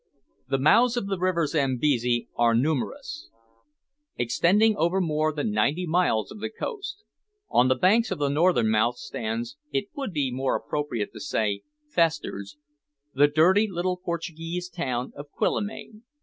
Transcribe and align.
The 0.47 0.57
mouths 0.57 0.97
of 0.97 1.05
the 1.05 1.19
river 1.19 1.45
Zambesi 1.45 2.27
are 2.35 2.55
numerous; 2.55 3.29
extending 4.15 4.75
over 4.75 4.99
more 4.99 5.31
than 5.31 5.51
ninety 5.51 5.85
miles 5.85 6.31
of 6.31 6.39
the 6.39 6.49
coast. 6.49 7.03
On 7.51 7.67
the 7.67 7.75
banks 7.75 8.09
of 8.09 8.17
the 8.17 8.27
northern 8.27 8.69
mouth 8.71 8.97
stands 8.97 9.57
it 9.71 9.89
would 9.93 10.11
be 10.11 10.31
more 10.31 10.55
appropriate 10.55 11.13
to 11.13 11.19
say 11.19 11.61
festers 11.87 12.57
the 13.13 13.27
dirty 13.27 13.67
little 13.69 13.95
Portuguese 13.97 14.69
town 14.69 15.13
of 15.15 15.29
Quillimane. 15.29 16.01